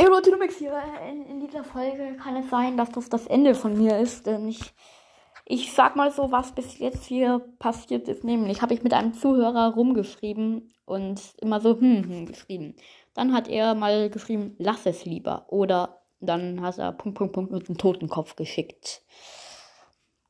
Ey, 0.00 0.06
Leute, 0.06 0.30
Lumix 0.30 0.58
hier. 0.58 0.80
In, 1.10 1.26
in 1.26 1.40
dieser 1.40 1.64
Folge 1.64 2.16
kann 2.22 2.36
es 2.36 2.48
sein, 2.50 2.76
dass 2.76 2.92
das 2.92 3.08
das 3.08 3.26
Ende 3.26 3.56
von 3.56 3.76
mir 3.76 3.98
ist. 3.98 4.26
Denn 4.26 4.46
ich, 4.46 4.72
ich 5.44 5.72
sag 5.72 5.96
mal 5.96 6.12
so, 6.12 6.30
was 6.30 6.52
bis 6.52 6.78
jetzt 6.78 7.04
hier 7.04 7.40
passiert 7.58 8.06
ist. 8.06 8.22
Nämlich 8.22 8.62
habe 8.62 8.74
ich 8.74 8.84
mit 8.84 8.94
einem 8.94 9.12
Zuhörer 9.12 9.74
rumgeschrieben 9.74 10.72
und 10.84 11.20
immer 11.40 11.60
so 11.60 11.80
hm, 11.80 12.04
hm 12.04 12.26
geschrieben. 12.26 12.76
Dann 13.14 13.34
hat 13.34 13.48
er 13.48 13.74
mal 13.74 14.08
geschrieben, 14.08 14.54
lass 14.58 14.86
es 14.86 15.04
lieber. 15.04 15.46
Oder 15.48 16.00
dann 16.20 16.62
hat 16.62 16.78
er 16.78 16.92
Punkt, 16.92 17.18
Punkt, 17.18 17.32
Punkt 17.32 17.50
mit 17.50 17.68
einem 17.68 17.76
Totenkopf 17.76 18.36
geschickt. 18.36 19.02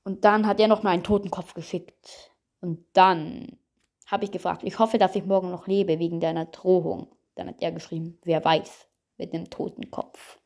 Und 0.03 0.25
dann 0.25 0.47
hat 0.47 0.61
er 0.61 0.69
noch 0.69 0.83
mal 0.83 0.93
einen 0.93 1.05
Totenkopf 1.05 1.53
geschickt. 1.53 2.31
Und 2.63 2.87
dann 2.95 3.59
habe 4.07 4.25
ich 4.25 4.31
gefragt, 4.31 4.63
ich 4.65 4.79
hoffe, 4.79 4.97
dass 4.97 5.15
ich 5.15 5.27
morgen 5.27 5.51
noch 5.51 5.67
lebe 5.67 5.99
wegen 5.99 6.21
deiner 6.21 6.47
Drohung. 6.47 7.09
Dann 7.35 7.49
hat 7.49 7.61
er 7.61 7.71
geschrieben, 7.71 8.19
wer 8.25 8.43
weiß, 8.43 8.88
mit 9.19 9.33
dem 9.33 9.51
Totenkopf. 9.51 10.39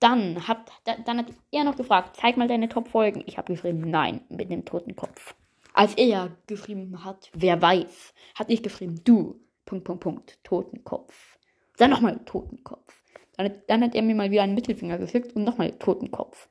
Dann 0.00 0.46
hat, 0.46 0.70
dann 0.84 1.18
hat 1.18 1.26
er 1.50 1.64
noch 1.64 1.76
gefragt, 1.76 2.16
zeig 2.20 2.36
mal 2.36 2.46
deine 2.46 2.68
Top-Folgen. 2.68 3.24
Ich 3.26 3.36
habe 3.36 3.52
geschrieben, 3.52 3.80
nein, 3.90 4.20
mit 4.28 4.50
dem 4.50 4.64
Totenkopf. 4.64 5.34
Als 5.72 5.94
er 5.94 6.36
geschrieben 6.46 7.04
hat, 7.04 7.30
wer 7.32 7.60
weiß, 7.60 8.14
hat 8.34 8.50
ich 8.50 8.62
geschrieben, 8.62 9.00
du, 9.04 9.40
Punkt, 9.64 9.84
Punkt, 9.84 10.02
Punkt, 10.02 10.44
Totenkopf. 10.44 11.38
Dann 11.76 11.90
nochmal 11.90 12.20
Totenkopf. 12.24 13.02
Dann, 13.36 13.52
dann 13.66 13.82
hat 13.82 13.94
er 13.94 14.02
mir 14.02 14.14
mal 14.14 14.30
wieder 14.30 14.42
einen 14.42 14.54
Mittelfinger 14.54 14.98
geschickt 14.98 15.34
und 15.36 15.44
nochmal 15.44 15.72
Totenkopf. 15.72 16.48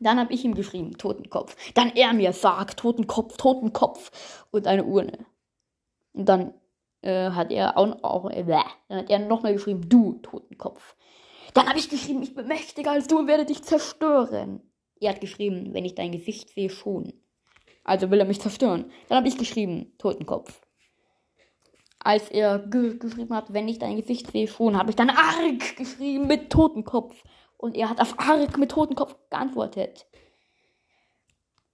Dann 0.00 0.18
habe 0.18 0.32
ich 0.32 0.44
ihm 0.44 0.54
geschrieben, 0.54 0.96
Totenkopf. 0.96 1.56
Dann 1.74 1.94
er 1.94 2.12
mir 2.12 2.32
sagt, 2.32 2.80
Totenkopf, 2.80 3.36
Totenkopf 3.36 4.46
und 4.50 4.66
eine 4.66 4.84
Urne. 4.84 5.26
Und 6.12 6.28
dann 6.28 6.54
äh, 7.02 7.30
hat 7.30 7.50
er 7.50 7.76
auch, 7.76 8.02
auch 8.02 8.30
äh, 8.30 8.44
dann 8.44 8.98
hat 8.98 9.10
er 9.10 9.18
nochmal 9.18 9.54
geschrieben, 9.54 9.88
du 9.88 10.14
Totenkopf. 10.22 10.96
Dann 11.54 11.68
habe 11.68 11.78
ich 11.78 11.88
geschrieben, 11.88 12.22
ich 12.22 12.34
bin 12.34 12.46
mächtiger 12.46 12.92
als 12.92 13.06
du 13.06 13.18
und 13.18 13.26
werde 13.26 13.44
dich 13.44 13.62
zerstören. 13.62 14.60
Er 15.00 15.10
hat 15.10 15.20
geschrieben, 15.20 15.72
wenn 15.72 15.84
ich 15.84 15.94
dein 15.94 16.12
Gesicht 16.12 16.50
sehe, 16.50 16.70
schon. 16.70 17.12
Also 17.84 18.10
will 18.10 18.20
er 18.20 18.26
mich 18.26 18.40
zerstören. 18.40 18.90
Dann 19.08 19.18
habe 19.18 19.28
ich 19.28 19.38
geschrieben, 19.38 19.92
Totenkopf. 19.98 20.60
Als 21.98 22.30
er 22.30 22.58
ge 22.58 22.98
geschrieben 22.98 23.34
hat, 23.34 23.52
wenn 23.52 23.68
ich 23.68 23.78
dein 23.78 23.96
Gesicht 23.96 24.30
sehe, 24.30 24.48
schon, 24.48 24.76
habe 24.76 24.90
ich 24.90 24.96
dann 24.96 25.10
arg 25.10 25.76
geschrieben 25.76 26.26
mit 26.26 26.50
Totenkopf. 26.50 27.22
Und 27.56 27.74
er 27.74 27.90
hat 27.90 28.00
auf 28.00 28.18
arg 28.18 28.56
mit 28.58 28.70
Totenkopf 28.70 29.16
geantwortet. 29.28 30.06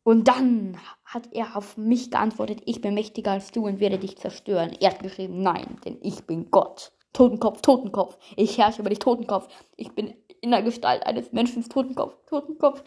Und 0.06 0.28
dann 0.28 0.78
hat 1.04 1.30
er 1.32 1.56
auf 1.56 1.76
mich 1.76 2.12
geantwortet, 2.12 2.62
ich 2.64 2.80
bin 2.80 2.94
mächtiger 2.94 3.32
als 3.32 3.50
du 3.50 3.66
und 3.66 3.80
werde 3.80 3.98
dich 3.98 4.16
zerstören. 4.16 4.70
Er 4.78 4.92
hat 4.92 5.02
geschrieben, 5.02 5.42
nein, 5.42 5.80
denn 5.84 5.98
ich 6.00 6.22
bin 6.28 6.48
Gott. 6.52 6.92
Totenkopf, 7.12 7.60
Totenkopf. 7.60 8.16
Ich 8.36 8.56
herrsche 8.56 8.82
über 8.82 8.90
dich, 8.90 9.00
Totenkopf. 9.00 9.48
Ich 9.76 9.90
bin 9.96 10.14
in 10.42 10.52
der 10.52 10.62
Gestalt 10.62 11.04
eines 11.04 11.32
Menschen, 11.32 11.68
Totenkopf, 11.68 12.14
Totenkopf. 12.26 12.84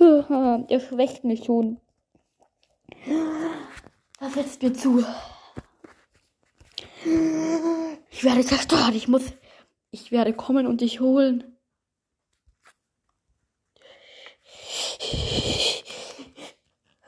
Er 0.00 0.80
schwächt 0.80 1.22
mich 1.22 1.44
schon. 1.44 1.80
Das 4.18 4.34
setzt 4.34 4.60
mir 4.60 4.72
zu. 4.72 5.04
Ich 8.10 8.24
werde 8.24 8.44
zerstört. 8.44 8.96
Ich 8.96 9.06
muss. 9.06 9.22
Ich 9.92 10.10
werde 10.10 10.32
kommen 10.32 10.66
und 10.66 10.80
dich 10.80 10.98
holen. 10.98 11.44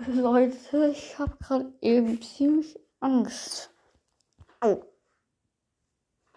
Leute, 0.06 0.89
ich 0.92 1.19
habe 1.19 1.36
gerade 1.39 1.72
eben 1.81 2.20
ziemlich 2.22 2.78
Angst. 3.00 3.70
Oh. 4.61 4.83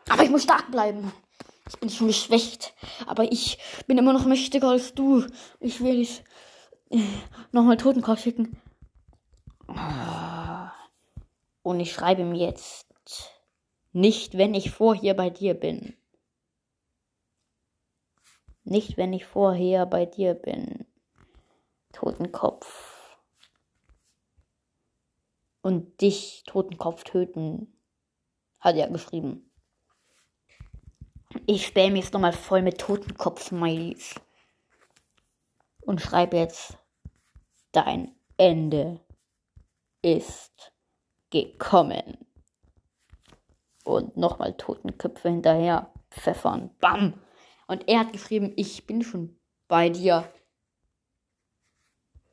Aber 0.10 0.24
ich 0.24 0.30
muss 0.30 0.44
stark 0.44 0.70
bleiben. 0.72 1.12
Ich 1.70 1.80
bin 1.80 1.90
schon 1.90 2.08
geschwächt. 2.08 2.74
Aber 3.08 3.24
ich 3.32 3.58
bin 3.88 3.98
immer 3.98 4.14
noch 4.14 4.26
mächtiger 4.26 4.70
als 4.70 4.94
du. 4.94 5.26
Ich 5.60 5.82
will 5.82 5.98
dich 5.98 6.24
äh, 6.90 7.02
nochmal 7.52 7.78
Totenkopf 7.78 8.22
schicken. 8.22 8.62
Und 11.64 11.80
ich 11.80 11.92
schreibe 11.92 12.22
ihm 12.22 12.36
jetzt. 12.36 12.86
Nicht, 13.94 14.38
wenn 14.38 14.54
ich 14.54 14.72
vorher 14.72 15.14
bei 15.14 15.30
dir 15.30 15.54
bin. 15.54 15.96
Nicht, 18.64 18.98
wenn 18.98 19.14
ich 19.14 19.26
vorher 19.26 19.86
bei 19.86 20.06
dir 20.06 20.34
bin. 20.34 20.86
Totenkopf 21.94 22.95
und 25.66 26.00
dich, 26.00 26.44
Totenkopf, 26.46 27.06
töten, 27.06 27.76
hat 28.60 28.76
er 28.76 28.88
geschrieben. 28.88 29.52
Ich 31.48 31.66
spam 31.66 31.96
jetzt 31.96 32.14
nochmal 32.14 32.34
voll 32.34 32.62
mit 32.62 32.78
Totenkopf-Smileys. 32.80 34.14
Und 35.82 36.02
schreibe 36.02 36.38
jetzt, 36.38 36.78
dein 37.72 38.16
Ende 38.38 39.00
ist 40.04 40.72
gekommen. 41.32 42.20
Und 43.84 44.18
nochmal 44.18 44.56
Totenköpfe 44.56 45.30
hinterher 45.30 45.92
pfeffern. 46.12 46.76
Bam! 46.78 47.20
Und 47.66 47.90
er 47.90 48.02
hat 48.02 48.14
geschrieben, 48.14 48.54
ich 48.56 48.86
bin 48.86 49.02
schon 49.02 49.40
bei 49.68 49.90
dir. 49.90 50.32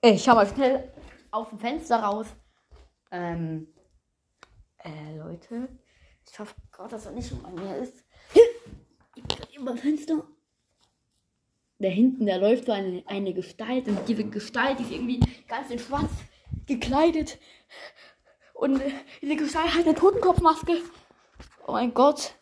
Ich 0.03 0.23
schau 0.23 0.35
mal 0.35 0.47
schnell 0.47 0.93
auf 1.31 1.49
dem 1.49 1.61
Fenster 1.61 2.03
raus. 2.03 2.27
Ähm, 3.13 3.69
äh, 4.79 5.17
Leute. 5.19 5.69
Ich 6.29 6.39
hoffe 6.39 6.55
gerade, 6.73 6.91
dass 6.91 7.07
er 7.07 7.13
nicht 7.13 7.29
schon 7.29 7.43
bei 7.43 7.51
mir 7.51 7.77
ist. 7.77 8.05
Ich 9.15 9.23
bin 9.23 9.61
über 9.61 9.77
Fenster. 9.77 10.27
Da 11.79 11.89
hinten, 11.89 12.27
da 12.27 12.37
läuft 12.37 12.67
so 12.67 12.73
eine, 12.73 13.03
eine 13.07 13.35
Gestalt 13.35 13.87
und 13.89 14.09
diese 14.09 14.25
Gestalt 14.25 14.81
ist 14.81 14.91
irgendwie 14.91 15.21
ganz 15.47 15.71
in 15.71 15.79
schwarz 15.79 16.11
gekleidet. 16.67 17.39
Und 18.55 18.81
äh, 18.81 18.93
diese 19.21 19.37
Gestalt 19.37 19.75
hat 19.75 19.85
eine 19.85 19.95
Totenkopfmaske. 19.95 20.79
Oh 21.67 21.73
mein 21.73 21.93
Gott. 21.93 22.35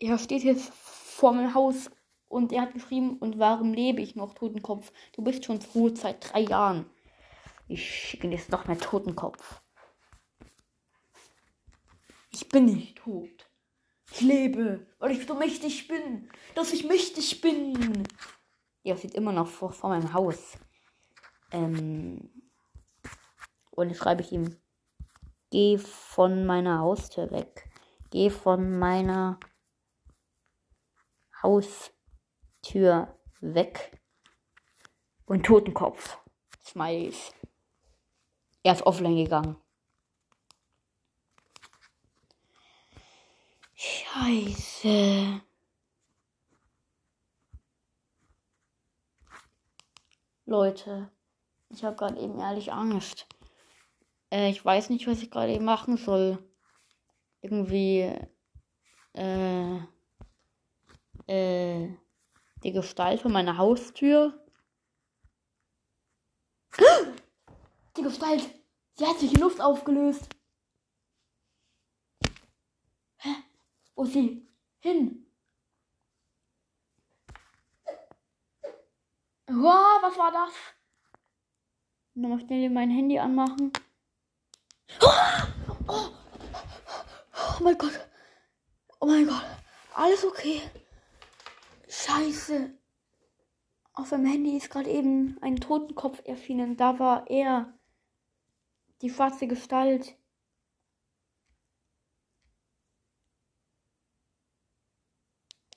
Er 0.00 0.18
steht 0.18 0.42
jetzt 0.42 0.72
vor 0.72 1.32
meinem 1.34 1.54
Haus 1.54 1.90
und 2.26 2.52
er 2.52 2.62
hat 2.62 2.72
geschrieben, 2.72 3.18
und 3.18 3.38
warum 3.38 3.74
lebe 3.74 4.00
ich 4.00 4.16
noch, 4.16 4.34
Totenkopf? 4.34 4.92
Du 5.12 5.22
bist 5.22 5.44
schon 5.44 5.60
tot 5.60 5.98
seit 5.98 6.32
drei 6.32 6.40
Jahren. 6.40 6.86
Ich 7.68 7.84
schicke 7.88 8.28
jetzt 8.28 8.50
noch 8.50 8.66
mehr 8.66 8.78
Totenkopf. 8.78 9.60
Ich 12.30 12.48
bin 12.48 12.66
nicht 12.66 12.98
tot. 12.98 13.50
Ich 14.12 14.20
lebe, 14.20 14.86
weil 14.98 15.12
ich 15.12 15.26
so 15.26 15.34
mächtig 15.34 15.86
bin, 15.88 16.30
dass 16.54 16.72
ich 16.72 16.84
mächtig 16.84 17.40
bin. 17.40 18.06
Ja, 18.82 18.96
steht 18.96 19.14
immer 19.14 19.32
noch 19.32 19.46
vor, 19.46 19.72
vor 19.72 19.90
meinem 19.90 20.12
Haus. 20.12 20.58
Ähm, 21.52 22.30
und 23.70 23.88
jetzt 23.88 23.98
schreibe 23.98 24.22
ich 24.22 24.32
ihm, 24.32 24.56
geh 25.50 25.78
von 25.78 26.46
meiner 26.46 26.80
Haustür 26.80 27.30
weg. 27.30 27.70
Geh 28.10 28.30
von 28.30 28.78
meiner 28.78 29.38
Haustür 31.42 33.16
weg. 33.40 34.00
Und 35.24 35.46
Totenkopf. 35.46 36.18
Smileys. 36.64 37.32
Er 38.62 38.74
ist 38.74 38.82
offline 38.82 39.16
gegangen. 39.16 39.56
Scheiße. 44.12 45.40
Leute, 50.46 51.12
ich 51.68 51.84
habe 51.84 51.94
gerade 51.94 52.18
eben 52.18 52.40
ehrlich 52.40 52.72
Angst. 52.72 53.28
Äh, 54.32 54.50
ich 54.50 54.64
weiß 54.64 54.90
nicht, 54.90 55.06
was 55.06 55.22
ich 55.22 55.30
gerade 55.30 55.52
eben 55.52 55.64
machen 55.64 55.96
soll. 55.96 56.38
Irgendwie, 57.40 58.12
äh, 59.12 59.76
äh, 61.28 61.96
die 62.64 62.72
Gestalt 62.72 63.20
von 63.20 63.30
meiner 63.30 63.58
Haustür. 63.58 64.44
Die 67.96 68.02
Gestalt, 68.02 68.42
sie 68.96 69.06
hat 69.06 69.20
sich 69.20 69.34
in 69.34 69.40
Luft 69.40 69.60
aufgelöst. 69.60 70.39
Wo 74.00 74.04
ist 74.04 74.14
sie 74.14 74.48
hin? 74.78 75.26
Wow, 79.46 80.00
was 80.00 80.16
war 80.16 80.32
das? 80.32 80.54
Nochmal 82.14 82.40
schnell 82.40 82.70
mein 82.70 82.88
Handy 82.88 83.18
anmachen. 83.18 83.70
Oh, 85.02 85.06
oh, 85.86 86.08
oh 87.36 87.62
mein 87.62 87.76
Gott. 87.76 88.08
Oh 89.00 89.06
mein 89.06 89.26
Gott. 89.26 89.44
Alles 89.92 90.24
okay. 90.24 90.62
Scheiße. 91.86 92.72
Auf 93.92 94.12
meinem 94.12 94.24
Handy 94.24 94.56
ist 94.56 94.70
gerade 94.70 94.88
eben 94.88 95.36
ein 95.42 95.56
Totenkopf 95.56 96.22
erschienen. 96.24 96.78
Da 96.78 96.98
war 96.98 97.28
er. 97.28 97.78
Die 99.02 99.10
schwarze 99.10 99.46
Gestalt. 99.46 100.16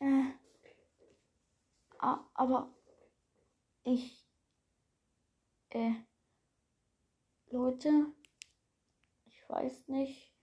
Äh. 0.03 0.33
Aber 2.33 2.69
ich, 3.83 4.25
äh, 5.69 5.93
Leute, 7.49 8.07
ich 9.25 9.49
weiß 9.49 9.87
nicht, 9.87 10.33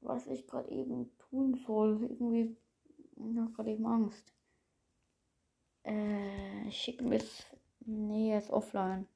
was 0.00 0.26
ich 0.26 0.46
gerade 0.46 0.70
eben 0.70 1.16
tun 1.18 1.54
soll. 1.66 2.02
Irgendwie, 2.02 2.56
ich 3.16 3.38
habe 3.38 3.52
gerade 3.52 3.70
eben 3.70 3.86
Angst. 3.86 4.32
Äh, 5.84 6.70
schicken 6.70 7.10
wir 7.10 7.18
es. 7.18 7.44
Nee, 7.80 8.36
ist 8.36 8.50
offline. 8.50 9.08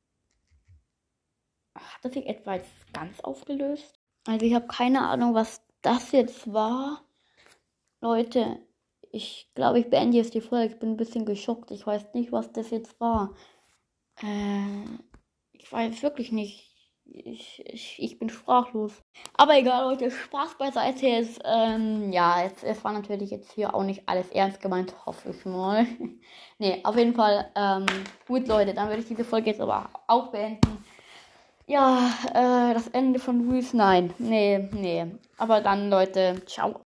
Hat 1.75 2.05
das 2.05 2.15
sich 2.15 2.27
etwa 2.27 2.55
jetzt 2.55 2.93
ganz 2.93 3.21
aufgelöst? 3.21 4.01
Also 4.27 4.45
ich 4.45 4.55
habe 4.55 4.67
keine 4.67 5.07
Ahnung, 5.07 5.35
was 5.35 5.63
das 5.83 6.11
jetzt 6.13 6.53
war. 6.53 7.05
Leute, 8.01 8.61
ich 9.13 9.51
glaube, 9.55 9.79
ich 9.79 9.91
beende 9.91 10.17
jetzt 10.17 10.35
die 10.35 10.41
Folge. 10.41 10.75
Ich 10.75 10.79
bin 10.79 10.91
ein 10.91 10.97
bisschen 10.97 11.25
geschockt. 11.25 11.71
Ich 11.71 11.87
weiß 11.87 12.15
nicht, 12.15 12.33
was 12.33 12.53
das 12.53 12.71
jetzt 12.71 13.01
war. 13.01 13.35
Äh, 14.23 14.85
ich 15.53 15.71
weiß 15.71 16.03
wirklich 16.03 16.33
nicht. 16.33 16.65
Ich, 17.09 17.63
ich, 17.67 18.03
ich 18.03 18.19
bin 18.19 18.29
sprachlos. 18.29 18.93
Aber 19.35 19.57
egal, 19.57 19.85
Leute, 19.85 20.11
Spaß 20.11 20.59
beiseite 20.59 21.07
ist, 21.07 21.41
ähm, 21.45 22.13
ja, 22.13 22.43
es, 22.43 22.65
es 22.65 22.83
war 22.83 22.93
natürlich 22.93 23.31
jetzt 23.31 23.53
hier 23.53 23.75
auch 23.75 23.85
nicht 23.85 24.03
alles 24.07 24.29
ernst 24.31 24.61
gemeint, 24.61 24.93
hoffe 25.07 25.31
ich 25.31 25.45
mal. 25.45 25.87
nee, 26.59 26.81
auf 26.83 26.97
jeden 26.97 27.15
Fall, 27.15 27.49
ähm, 27.55 27.87
gut, 28.27 28.49
Leute, 28.49 28.75
dann 28.75 28.89
würde 28.89 29.03
ich 29.03 29.09
diese 29.09 29.25
Folge 29.25 29.51
jetzt 29.51 29.61
aber 29.61 29.89
auch 30.09 30.33
beenden. 30.33 30.85
Ja, 31.69 32.11
äh, 32.31 32.75
das 32.75 32.89
Ende 32.89 33.21
von 33.21 33.49
Rules, 33.49 33.73
nein, 33.73 34.13
nee, 34.19 34.69
nee. 34.73 35.07
Aber 35.39 35.61
dann, 35.61 35.91
Leute, 35.91 36.43
ciao. 36.47 36.81